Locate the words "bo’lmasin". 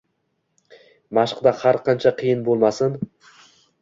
2.49-2.97